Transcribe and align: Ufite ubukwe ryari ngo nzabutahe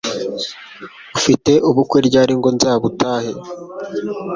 Ufite 1.17 1.51
ubukwe 1.69 1.97
ryari 2.07 2.33
ngo 2.39 2.49
nzabutahe 2.55 3.31